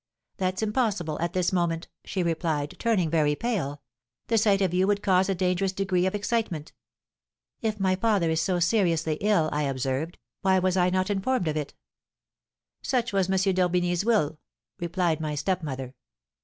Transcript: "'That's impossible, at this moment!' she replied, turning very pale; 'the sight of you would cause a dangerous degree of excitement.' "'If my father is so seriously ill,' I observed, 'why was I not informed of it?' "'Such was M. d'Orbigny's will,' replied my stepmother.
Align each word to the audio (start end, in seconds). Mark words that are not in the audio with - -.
"'That's 0.37 0.63
impossible, 0.63 1.19
at 1.21 1.33
this 1.33 1.53
moment!' 1.53 1.87
she 2.03 2.23
replied, 2.23 2.73
turning 2.79 3.07
very 3.07 3.35
pale; 3.35 3.83
'the 4.29 4.37
sight 4.39 4.59
of 4.59 4.73
you 4.73 4.87
would 4.87 5.03
cause 5.03 5.29
a 5.29 5.35
dangerous 5.35 5.73
degree 5.73 6.07
of 6.07 6.15
excitement.' 6.15 6.73
"'If 7.61 7.79
my 7.79 7.95
father 7.95 8.31
is 8.31 8.41
so 8.41 8.59
seriously 8.59 9.19
ill,' 9.21 9.49
I 9.53 9.61
observed, 9.61 10.17
'why 10.41 10.57
was 10.57 10.75
I 10.75 10.89
not 10.89 11.11
informed 11.11 11.47
of 11.47 11.55
it?' 11.55 11.75
"'Such 12.81 13.13
was 13.13 13.29
M. 13.29 13.53
d'Orbigny's 13.53 14.03
will,' 14.03 14.39
replied 14.79 15.21
my 15.21 15.35
stepmother. 15.35 15.93